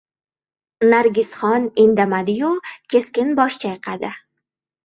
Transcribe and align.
Nargisxon 0.93 1.69
indamadi-yu, 1.85 2.49
keskin 2.95 3.33
bosh 3.41 3.59
chayqadi. 3.67 4.13